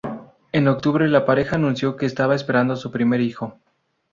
[0.51, 3.59] En octubre la pareja anunció que estaban esperando su primer hijo.